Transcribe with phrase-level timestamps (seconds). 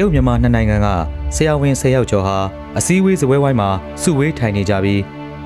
[0.00, 0.88] ရုတ်မြန်မာနှစ်နိုင်ငံက
[1.34, 2.36] ဆရာဝန်၁၀ယောက်ကျော်ဟာ
[2.78, 3.68] အစည်းအဝေးစပွဲဝိုင်းမှာ
[4.02, 5.00] စုဝေးထိုင်နေကြပြီး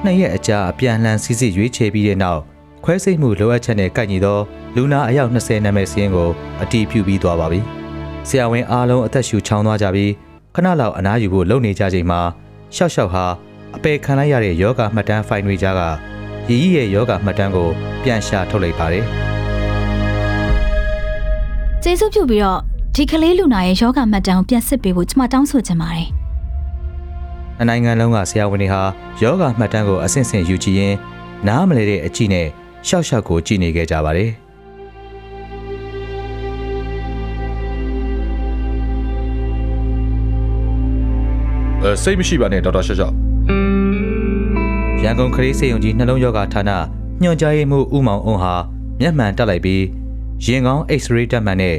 [0.04, 2.40] နှစ်ရက်အကြာအပြန်အလှန်စီစစ်ရွေးချယ်ပြီးတဲ့နောက်
[2.84, 4.38] ခွဲစိတ်မှုလိုအပ်ချက်နဲ့ကိုက်ညီသော
[4.76, 6.30] လူနာအယောက်20နာမည်စင်းကို
[6.62, 7.60] အတည်ပြုပြီးသွားပါပြီ။
[8.28, 10.12] ဆရာဝန်အားလုံးအသက်ရှူချောင်းသွားကြပြီး
[10.54, 12.20] ခဏလောက်အနားယူဖို့လုပ်နေကြချိန်မှာ
[12.76, 13.24] ရှောက်ရှောက်ဟာ
[13.76, 15.80] အပေခံလိုက်ရတဲ့ယောဂမှတ်တမ်းဖိုင်တွေကြားက
[16.48, 17.68] ရည်ရည်ရဲ့ယောဂမှတ်တမ်းကို
[18.02, 19.04] ပြန်ရှာထုတ်လိုက်ပါတယ်။
[21.82, 22.67] ကျေးဇူးပြုပြီးတော့
[23.00, 26.08] ဒီကလေးလူနာရဲ့ယောဂမှတ်တမ်းကိုပြန်စစ်ပေးဖို့ကျွန်မတောင်းဆိုချင်ပါတယ်
[27.60, 28.80] အနိုင်ငံလုံးကဆရာဝန်တွေဟာ
[29.22, 30.96] ယောဂမှတ်တမ်းကိုအဆင့်ဆင့်ယူကြည့်ရင်း
[31.46, 32.46] နားမလဲတဲ့အကြည့်နဲ့
[32.88, 34.30] ရှောက်ရှောက်ကိုကြည့်နေခဲ့ကြပါတယ်
[41.82, 43.12] အဲစိတ်မရှိပါနဲ့ဒေါက်တာရှော့ရှော့။
[45.02, 46.70] ရန်ကုန်ခရီးစေယုံကြီးနှလုံးယောဂဌာန
[47.22, 48.54] ညွှန်ကြားရေးမှူးဦးမောင်အုံးဟာ
[49.00, 49.84] မျက်မှန်တက်လိုက်ပြီး
[50.44, 51.78] ရင်ကောင်း X-ray တက်မှန်နဲ့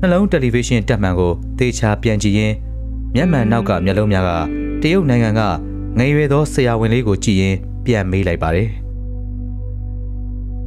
[0.00, 2.54] နှလုံးတယ်လီဗေးရှင်းတက်မှန်ကိုသေချာပြန်ကြည့်ရင်း
[3.14, 4.30] မျက်မှန်နောက်ကမျက်လုံးများက
[4.82, 5.40] တရုတ်နိုင်ငံက
[5.98, 8.68] ငယ်ရွယ်သောဆရာဝန်လေးကိုကြည့်ရင်ပြန်မေးလိုက်ပါတယ်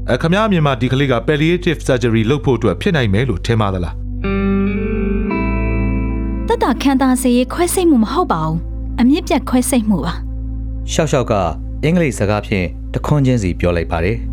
[0.09, 3.95] အဲခမရမြန်မာဒီကလေးက palliative surgery လုပ်ဖို့အတွက်ဖြစ်နိုင်မယ်လို့ထင်ပါသလား
[6.47, 8.57] တက်တာခန္ဓာစေရေးခွဲစိတ်မှုမဟုတ်ပါဘူး
[8.99, 10.13] အမြင့်ပြတ်ခွဲစိတ်မှုပါ။
[10.91, 11.33] ရှောက်ရှောက်က
[11.83, 14.17] အင်္ဂလိပ်စကားဖြင့်တခွန်းချင်းစီပြောလိုက်ပါတယ်။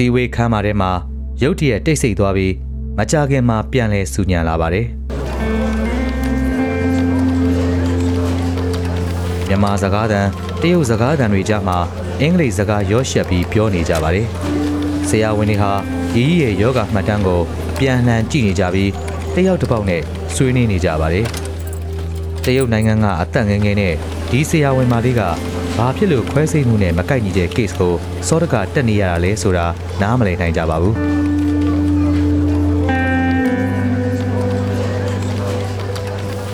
[0.00, 0.90] စည်းအဝေးခန်းမှာထဲမှာ
[1.42, 2.54] ရုတ်တရက်တိတ်ဆိတ်သွားပြီး
[2.98, 4.86] မကြခင်မှာပြန်လဲစူညံလာပါတယ်။
[9.48, 10.20] မြန်မာစကားသံ
[10.60, 11.78] တရုတ်စကားသံတွေကြားမှာ
[12.20, 14.26] အင်္ဂလိပ်စကားရောရှက်ပြီးပြောနေကြပါတယ်။
[15.08, 15.72] ဆရာဝန်တွေဟာ
[16.14, 18.90] ဒီရဲ့ယောဂမှတ်တမ်းကိုအပြန်အလှန်ကြည့်နေကြပြီး
[19.34, 20.02] တယောက်တစ်ပေါက်နဲ့
[20.34, 21.26] ဆွေးနွေးနေကြပါတယ်။
[22.44, 23.94] တရုတ်နိုင်ငံကအသက်ငယ်ငယ်နဲ့
[24.30, 25.22] ဒီဆရာဝန်မလေးက
[25.82, 27.94] ဘာဖြစ်လို့ခွဲစိတ်မှုနဲ့မကိုက်ညီတဲ့ case ကို
[28.28, 29.66] စောတကတက်နေရတာလဲဆိုတာ
[30.02, 30.94] နားမလည်နိုင်ကြပါဘူး။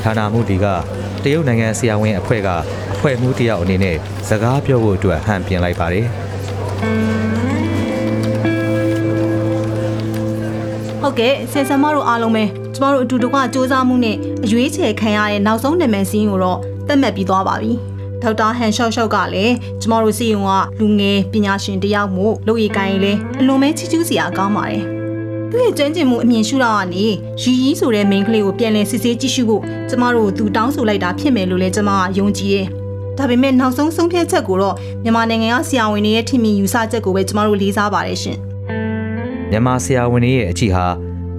[0.02, 0.66] ဌာနမှုဒီက
[1.24, 2.48] တရုတ်နိုင်ငံဆရာဝန်အဖွဲ့က
[2.94, 3.96] အဖွဲ့မှုတစ်ယောက်အနေနဲ့
[4.28, 6.06] စကားပြောဖို့အတွက်ဟန်ပြင်လိုက်ပါတယ်
[11.00, 12.44] ဟုတ်ကဲ့ဆယ်ဆံမတို့အားလုံးပဲ
[12.74, 24.82] ကျမတို့အတူတကွစ조사မှုနဲ့အရွေးချယ်ခံရတဲ့နောက်ဆုံးနာမည်စင်းကိုတော့သတ်မှတ်ပြီးသွားပါပြီ ဒေါက်တာဟန်ရှော့ရှော့ကလည်းကျမတို့စီယုံကလူငယ်ပညာရှင်တယောက်မို့လုပ်ရည်ကိုင်းလည်းအလွန်ပဲချီးကျူးစရာကောင်းပါတယ်
[25.50, 27.06] သူ့ရဲ့ကျွမ်းကျင်မှုအမြင်ရှုထောင့်ကနေ
[27.42, 32.66] ရီရီဆိုတဲ့ main ကလေးကိုပြန်လည်စစ်ဆေးကြည့်ရှုဖို့ကျမတို့သူတောင်းဆိုလိုက်တာဖြစ်မယ်လို့လည်းကျမကယုံကြည်တယ်
[33.18, 38.38] ဒါပေမဲ့နောက်ဆုံးဆုံးဖြတ်ချက်ကိုတော့မြန်မာနိုင်ငံကဆရာဝန်တွေရဲ့ထင်မြင်ယူဆချက်ကိုပဲကျမတို့လေးစားပါတယ်ရှင်။
[39.50, 40.86] မြန်မာဆရာဝန်တွေရဲ့အကြည့်ဟာ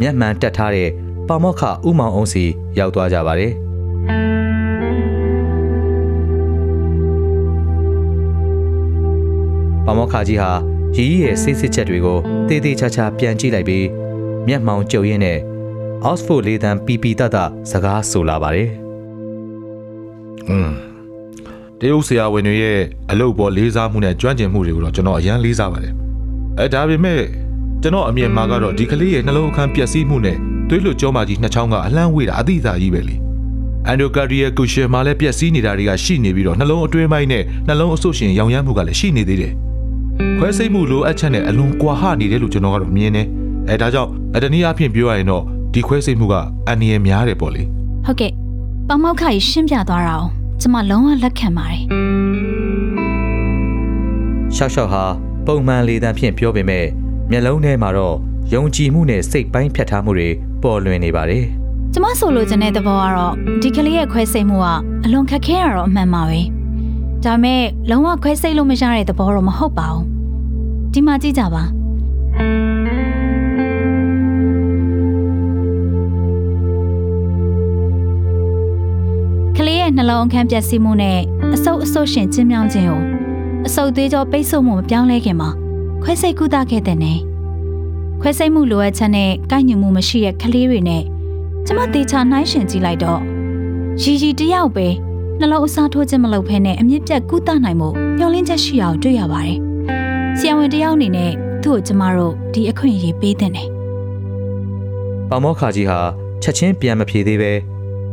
[0.02, 0.90] မျက်မှန်တက်ထားတဲ့
[1.28, 2.44] ပါမောက္ခဥမောင်အောင်စီ
[2.80, 3.54] ရောက်သွားကြပါတယ်။
[9.88, 10.52] ပါမောက္ခကြီးဟာ
[10.96, 12.18] ရီရီရဲ့စိတ်စစ်ချက်တွေကို
[12.48, 13.86] တေးသေးချာချာပြန်ကြည့်လိုက်ပြီး
[14.48, 15.38] မျက်မှောင်ကြုံရင်းနဲ့
[16.10, 17.38] Oxford လေးတန်းပီပီတတ
[17.72, 18.70] စကားဆိုလာပါတယ်
[20.50, 20.70] อืม
[21.80, 22.80] တရုတ်ဆရာဝန်တွေရဲ့
[23.12, 25.94] အလုပ်ပေါ်လေးစားမှုနဲ့ကျွမ်းကျင်မှုတွေကိုတော့ကျွန်တော်အရန်လေးစားပါတယ်
[26.60, 27.22] အဲဒါပေမဲ့
[27.82, 30.38] ကျွန်တော်အမြင်မှာကတော့ဒီကလေးရဲ့နှလုံးအခန်းပျက်စီးမှုနဲ့
[30.70, 33.16] သွေးလွှတ်ကြောမှာကြီးနှစ်ချောင်းကအလန့်ဝေးတာအသိအသာကြီးပဲလေ
[33.88, 39.54] အန်ဒိုကာဒီယာကူရှင်မှာလည်းပျက်စီးနေတာတွေကရှိနေပြီးတော့နှလုံးအတွင်းပိုင်းနဲ့နှလုံးအဆုတ်ရှင်ရောင်ရမ်းမှုကလည်းရှိနေသေးတယ်
[40.40, 43.28] ခွဲစိတ်မှုလိုအပ်ချက်နဲ့အလွန်ကွာဟနေတယ်လို့ကျွန်တော်ကတော့မြင်တယ်
[43.70, 46.36] အဲဒါကြောင့်အတနည်းအားဖြင့်ပြောရရင်တော့ဒီခွဲစိတ်မှုက
[46.68, 47.64] အန္တရာယ်များတယ်ပေါ့လေ
[48.06, 48.32] ဟုတ်ကဲ့
[48.88, 50.28] ပမောက္ခကြီးရှင်းပြသွားတာအောင်
[50.62, 51.82] ကျွန်မလုံးဝလက်ခံပါတယ်။
[54.56, 55.04] ရှောက်ရှောက်ဟာ
[55.46, 56.86] ပုံမှန်လေးတန်းဖြင့်ပြောပေမဲ့
[57.32, 58.16] မျက်လုံးထဲမှာတော့
[58.54, 60.30] ယုံကြည်မှုနဲ့စိတ်ပိုင်းဖြတ်ထားမှုတွေ
[60.64, 61.44] ပေါ်လွင်နေပါတယ်။
[61.94, 64.68] ကျမဆိုလိုချင်တဲ့သဘောကတော့ဒီကလေးရဲ့ခွဲစိတ်မှုက
[65.06, 66.40] အလွန်ခက်ခဲရတော့အမှန်ပါပဲ
[67.24, 70.17] ဒါပေမဲ့လုံးဝခွဲစိတ်လို့မရတဲ့သဘောတော့မဟုတ်ပါဘူး
[70.94, 71.64] ဒီမှာကြည့်ကြပါ
[79.58, 81.20] ကလေးရဲ့နှလုံးအခန်းပျက်စီးမှုနဲ့
[81.56, 83.02] အဆုတ်အဆုတ်ရှင်ကျဉ်းမြောင်းခြင်းကို
[83.68, 85.50] အဆုတ်သေးကြောပိတ်ဆို့မှုမပြောင်းလဲခင်မှာ
[86.04, 87.14] ခွဲစိတ်ကုသခဲ့တဲ့နေ
[88.22, 91.04] ခွဲစိတ်မှုလိုအပ်ချက်နဲ့ကိုက်ညီမှုမရှိတဲ့ကလေးတွေနဲ့
[91.66, 93.22] ကျမတေချာနှိုင်းရှင်ကြည့်လိုက်တော့
[94.02, 94.88] ရီရီတယောက်ပဲ
[95.40, 99.60] နှလုံးအစားထိုးခြင်းမလုပ်ဘဲနဲ့အမြင့်ပြတ်ကုသနိုင်မှုမျှော်လင့်ချက်ရှိအောင်တွေ့ရပါတယ်။
[100.40, 101.32] ဆရာဝန်တယောက်အနေနဲ့
[101.64, 103.64] သူ့ကိုကျမတို့ဒီအခွင့်အရေးပေးတဲ့နေ
[105.30, 106.00] ပေါမောခါကြီးဟာ
[106.44, 107.52] ချက်ချင်းပြန်မဖြေသေးပဲ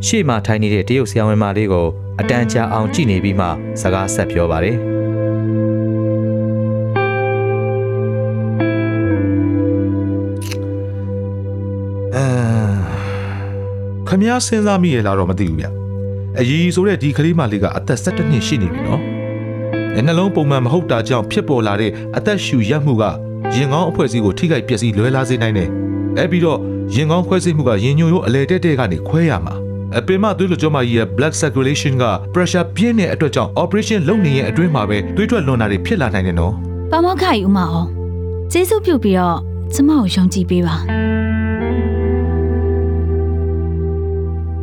[0.06, 1.86] ရှေ့မှာထိုင်နေတဲ့တရုတ်ဆရာဝန်မလေးကို
[2.20, 3.46] အတန်ကြာအောင်ကြည့်နေပြီးမှ
[3.80, 4.76] စကားဆက်ပြောပါတယ်
[12.14, 12.26] အဲ
[14.08, 15.66] ခမည်းစဉ်းစားမိရလားတော့မသိဘူးဗျ
[16.38, 19.13] အရီဆိုတဲ့ဒီကလေးမလေးကအသက်17နှစ်ရှိနေပြီနော်အဲ
[20.06, 23.04] နှလုံးပုံမှန်မဟုတ်တာကြောင့်ဖြစ်ပေါ်လာတဲ့အသက်ရှူရက်မှုက
[23.54, 25.68] ရင်ကောင်းအဖွဲ့အစည်းကိုထိခိုက်ပျက်စီးလွဲလာစေနိုင်တယ်
[26.18, 26.58] အဲပြီးတော့
[26.94, 29.54] ရင်ကောင်းခွဲစိတ်မှုကရင်ညိုရိုးအလဲတက်တဲ့ကနေခွဲရမှာ
[29.98, 32.04] အပင်မသွေးလွှတ်ကြောမကြီးရဲ့ blood circulation က
[32.34, 36.52] pressure ပြင်းတဲ့အတွက်ကြောင့် operation လုပ်နေရင်အတွင်းမှာပဲသွေးထွက်လွန်တာတွေဖြစ်လာနိုင်တယ်နော်
[36.90, 37.86] ပါမောက္ခကြီးဦးမအောင်
[38.52, 39.38] ကျေးဇူးပြုပြီးတော့
[39.74, 40.76] ကျမကိုယုံကြည်ပေးပါ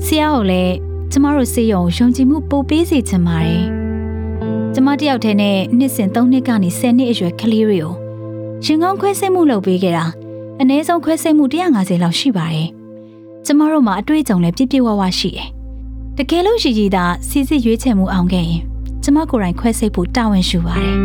[0.05, 0.73] ဆရာကိုလည်း
[1.11, 3.80] ကျမတို့စေယုံယုံကြည်မှုပိုပေးစေချင်ပါတယ်
[4.75, 7.93] ကျမတယောက်တည်းနဲ့နှစ်စဉ်3နှစ်ကနေ10နှစ်အရွယ်ကလေးတွေကို
[8.65, 10.05] ရင်ကောင်းခွဲစိတ်မှုလုပ်ပေးခဲ့တာ
[10.61, 12.67] အနည်းဆုံးခွဲစိတ်မှု150လောက်ရှိပါတယ်
[13.45, 15.47] ကျမတို့မှာအတွေ့အကြုံလည်းပြည့်ပြည့်ဝဝရှိတယ်
[16.17, 18.61] တကယ်လို့ရည်ရည်သာစီစစ်ရွေးချယ်မှုအောင်ခဲ့ရင်
[19.03, 20.95] ကျမကိုယ်တိုင်ခွဲစိတ်ဖို့တာဝန်ရှိပါတယ်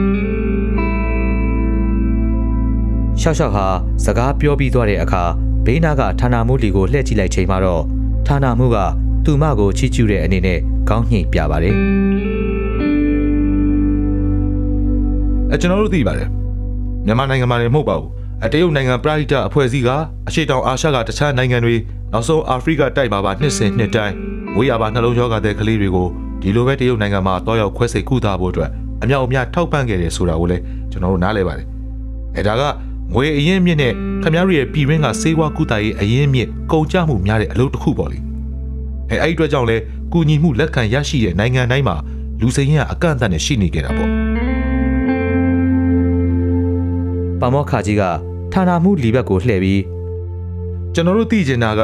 [3.21, 3.67] ရှောက်ရှောက်ဟာ
[4.05, 5.23] စကားပြောပြီးသွားတဲ့အခါ
[5.67, 7.83] ဘေးနာကဌာနမှုလီကိုလှည့်ကြည့်လိုက်ချိန်မှာတော့
[8.27, 8.77] ဌာနမှုက
[9.25, 10.59] သူမကိုချီးကျူးတဲ့အနေနဲ့
[10.89, 12.36] ကောင်းညှိပြပါတယ်
[15.57, 16.29] အဲကျွန်တော်တို့သိပါတယ်
[17.07, 18.11] မြန်မာနိုင်ငံမှာလည်းမဟုတ်ပါဘူး
[18.45, 19.91] အတရုတ်နိုင်ငံပရိဒအဖွဲ့အစည်းက
[20.29, 21.77] အရှေ့တောင်အာရှကတခြားနိုင်ငံတွေ
[22.13, 24.15] နောက်ဆုံးအာဖရိကတိုက်မှာပါနှစ်စဉ်နှစ်တိုင်း
[24.57, 26.09] ဝေးရပါနှလုံးရောဂါတဲ့ကလေးတွေကို
[26.43, 28.71] ဒီလိုပဲတရုတ်နိုင်ငံမှာတောက်ရောက်ခွဲစိတ်ကုသဖို့အတွက်
[29.03, 31.67] အမြောက်အများထောက်ပံ့ခဲ့တယ်ဆိုတာကိုလည်းကျွန်တော်တို့နားလည်ပါတယ်
[32.37, 32.63] အဲဒါက
[33.15, 33.93] ငွေအရင်းမြစ်နဲ့
[34.23, 38.19] ခမရရဲ့ပြည်ရင်းကစေဝါကုသရေးအရင်းမြစ်ကုန်ကျမှုများတဲ့အလုပ်တစ်ခုပေါ့လေ
[39.11, 39.77] အဲအဲ့ဒီအတွက်ကြောင့်လဲ
[40.13, 41.97] ကုညီမှုလက်ခံရရှိတဲ့နိုင်ငံတိုင်းမှာ
[42.41, 44.26] လူစိမ်းရအကန့်အသတ်နဲ့ရှိနေကြတာပေါ့
[47.41, 48.03] ပါမောက္ခကြီးက
[48.53, 49.83] ဌာနမှုလီဘက်ကိုလှည့်ပြီး
[50.95, 51.83] ကျွန်တော်တို့သိချင်တာက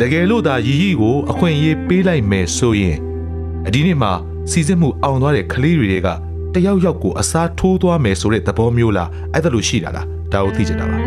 [0.00, 2.96] တကယ်လို့သာရီရီကိုအခွင့်အရေးပေးလိုက်မယ်ဆိုရင်
[3.66, 4.12] အဒီနေ့မှာ
[4.50, 6.08] စီစစ်မှုအောင်သွားတဲ့ကလေးတွေက
[6.54, 10.98] တယောက်ယောက်ကိုအစားထိုးသွားမယ်ဆိုတဲ့သဘောမျိုးလားအဲ့ဒါလို့ရှိတာလားဒါကိုသိချင်တာပါ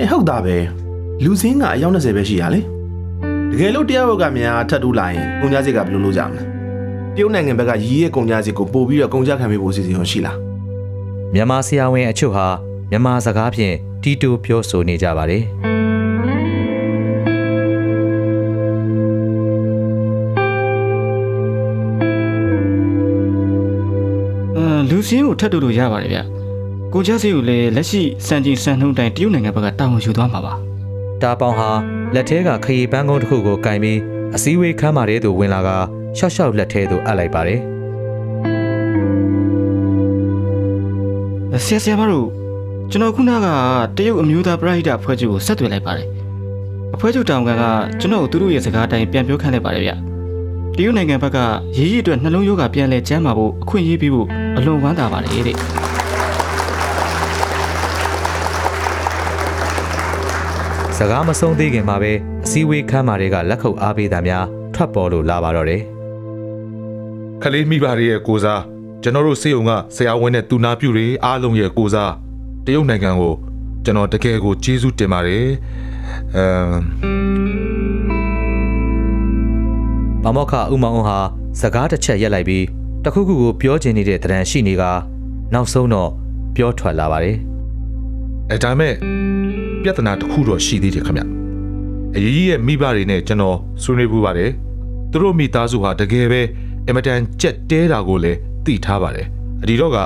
[0.00, 0.56] အဲဟုတ်တာပဲ
[1.24, 2.60] လူစင်းကအယောက်20ပဲရှိရလေ
[3.50, 6.42] တကယ်လို့တရားဘောက်ကများထပ်တူးလာရင်ကုန်ကြစိတ်ကဘယ်လိုလုပ်ကြမလဲ
[7.14, 10.36] တရုတ်နိုင်ငံဘက်ကရီးရဲ့ကုန်ကြစိတ်ကိုပို့ပြီးတော့ကုန်ကြခံပေးဖို့စီစဉ်ရောရှိလား
[11.36, 12.46] မြန်မာဆရာဝန်အချို့ဟာ
[12.90, 15.42] မြန်မာစကားဖြင့်တီတိုပြောဆိုနေကြပါတယ်
[24.56, 26.18] အာလူစင်းကိုထပ်တူလို့ရပါတယ်ဗျ
[26.92, 30.54] ကိုကြစီကိုလည်းလက်ရှိစံချိန်စံနှုန်းတိုင်းတရုတ်နိုင်ငံဘက်ကတာဝန်ယူသွားမှာပါ
[31.22, 31.70] တာပေါင်ဟာ
[32.14, 33.98] လက်ထဲကခရီပန်းကုန်းတစ်ခုကိုကင်ပြီး
[34.34, 35.68] အစည်းအဝေးခန်းမာတဲ့သူဝင်လာက
[36.18, 37.73] ရှော့ရှော့လက်ထဲသို့အပ်လိုက်ပါတယ်
[41.62, 42.26] ဆရာဆရာမတို့
[42.90, 43.46] ကျွန်တော်ခုနက
[43.96, 46.08] တရုတ်အမျိုးသားပရိဟိတအဖွဲ့ချုပ်ကိုဆက်သွယ်လိုက်ပါတယ်
[46.94, 47.64] အဖွဲ့ချုပ်တောင်ကန်က
[48.00, 49.92] ကျွန်တော်တို့သူတို့ရဲ့စကားအတိုင်းပြန်ပြောခိုင်းလိုက်ပါတယ်ဗျ
[50.76, 51.38] တရုတ်နိုင်ငံဘက်က
[51.76, 55.56] ရေးရည်အတွက်နှလုံးရောဂါပြန်လဲကျန်းမာဖို့အခွင့်အရေးပေးဖို့အလွန်ဝမ်းသာပါတယ်တဲ့
[60.98, 62.12] စကားမဆုံးသေးခင်မှာပဲ
[62.44, 65.82] အစည်းအဝေးခန်းမာတွေကလက်ခုပ်အားပေးတာများထွက်ပေါ်လို့လာပါတော့တယ်
[67.42, 68.73] ခလေးမိဘတွေရဲ့ကိုစား
[69.04, 72.12] ကျွန်တော်တို့စေုံကဆရာဝန်နဲ့တူနာပြုတွေအားလုံးရဲ့ကိုစား
[72.66, 73.34] တရုတ်နိုင်ငံကို
[73.84, 75.46] ကျွန်တော်တကယ်ကိုကျေးဇူးတင်ပါတယ်
[76.36, 76.74] အမ်
[80.22, 81.18] ပါမောက္ခဥမောင်အောင်ဟာ
[81.60, 82.64] စကားတစ်ချက်ရက်လိုက်ပြီး
[83.04, 84.82] တခုခုကိုပြောချင်နေတဲ့တရံရှိနေက
[85.54, 86.10] နောက်ဆုံးတော့
[86.56, 87.36] ပြောထွက်လာပါတယ်
[88.50, 88.94] အဲဒါမဲ့
[89.82, 91.22] ပြဿနာတစ်ခုတော့ရှိသေးတယ်ခင်ဗျ
[92.16, 94.50] အရေးကြီးရဲ့မိဘတွေနဲ့ကျွန်တော်ဆွေးနွေးပူပါတယ်
[95.10, 96.40] သူတို့မိသားစုဟာတကယ်ပဲ
[96.86, 99.26] အင်မတန်ကြက်တဲတာကိုလည်း သိထားပါတယ်
[99.62, 99.98] အဒီတော့က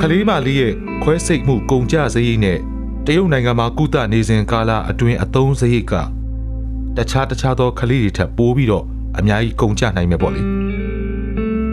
[0.00, 2.58] ကလေးမလေးရဲ့ခွဲစိတ်မှုကုန်ကြစရိတ်နဲ့
[3.06, 5.94] တရုတ်နိုင်ငံမှာကုသနေစဉ်ကာလအတွင်းအသုံးစရိတ်က
[6.96, 8.84] တခြားတခြားသောကလေးတွေထက်ပိုပြီးတော့
[9.18, 10.42] အများကြီးကုန်ကြနိုင်မယ်ပေါ့လေ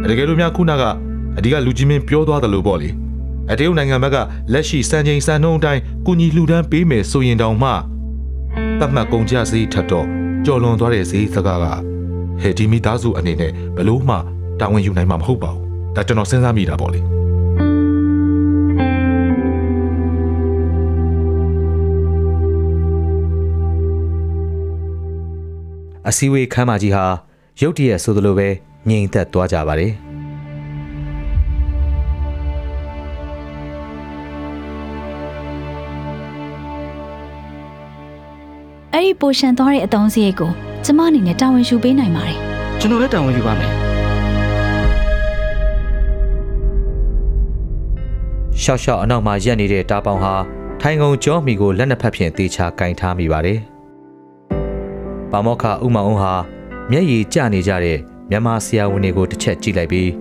[0.09, 0.83] တကယ်လို့များခုနက
[1.37, 2.89] အဒီကလူကြီးမင်းပြောသွားတယ်လို့ပေါ့လေ
[3.51, 4.17] အတရုတ်နိုင်ငံဘက်က
[4.53, 7.69] လက်ရှိစံချိန်စံနှုန်းအတိုင်းကုညီလှူဒန်းပေးမယ်ဆိုရင်တောင်မှ
[8.79, 10.07] တတ်မှတ်ကုန်ကျစရိတ်ထက်တော့
[10.45, 11.65] ကျော်လွန်သွားတဲ့ဈေးစကားက
[12.41, 14.15] ဟဲ့ဒီမိသားစုအနေနဲ့ဘလို့မှ
[14.59, 17.01] တာဝန်ယူနိုင်မှာမဟုတ်ပါဘူး။ ဒါကျွန်တော်စဉ်းစားမိတာပေါ့လေ
[26.09, 27.03] အစည်းအဝေးခန်းမကြီးဟာ
[27.61, 28.47] ရုတ်တရက်ဆိုသလိုပဲ
[28.89, 29.91] ငြိမ်သက်သွားကြပါတယ်
[38.93, 40.51] အဲ့ဒီပိုရှန်သွားတဲ့အတုံးစရိတ်ကို
[40.85, 42.37] ကျမအနေနဲ့တာဝန်ယူပေးနိုင်ပါတယ်
[42.79, 43.88] ကျွန်တော်လည်းတာဝန်ယူပါမယ်
[48.63, 50.33] ရှောက်ရှောက်အနောက်မှာရက်နေတဲ့တာပေါင်ဟာ
[50.81, 53.59] ထိုင်ကုန်ကြောမီကိုလက်နှစ်ဖက်ဖြင့်တေချာကင်ထားမိပါတယ်။
[55.31, 56.33] ပါမောက္ခဥမောင်အောင်ဟာ
[56.91, 57.97] မျက်ရည်ကျနေကြတဲ့
[58.29, 60.07] မြန်မာဆရာဝန်တွေကိုတစ်ချက်ကြည့်လိုက်ပြီး။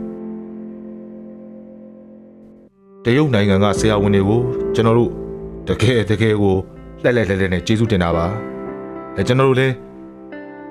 [3.05, 4.41] တရုတ်နိုင်ငံကဆရာဝန်တွေကို
[4.75, 5.11] ကျွန်တော်တို့
[5.69, 6.55] တကယ်တကယ်ကို
[7.03, 8.27] လှက်လှက်လှက်လှက်နဲ့ကျေးဇူးတင်တာပါ။
[9.17, 9.75] အဲကျွန်တော်တို့လည်း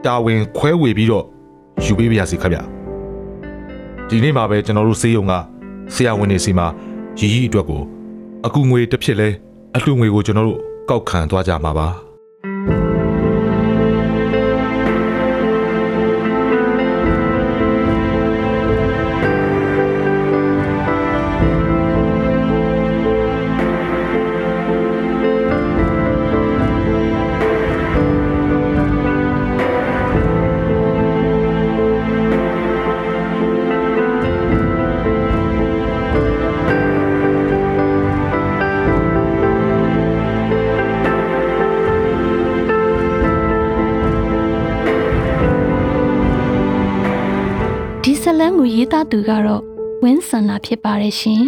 [0.06, 1.26] တာဝန်ခွဲဝေပြီးတော့
[1.86, 2.60] ယူပေးပါရစေခင်ဗျ။
[4.10, 5.34] ဒီနေ့မှာပဲကျွန်တော်တို့စေယုံက
[5.94, 6.68] ဆရာဝန်တွေစီမှာ
[7.20, 7.82] ရီရီအတွက်ကို
[8.46, 9.30] အကူငွေတစ်ဖြစ်လဲ
[9.76, 10.60] အလှငွေကိုကျွန်တော်တို့
[10.90, 11.88] ကောက်ခံသွားကြမှာပါ
[48.10, 49.64] ဒီဇလန်ကိုရေးသားသူကတော့
[50.04, 51.44] ဝင်းဆန်လာဖြစ်ပါတယ်ရှင်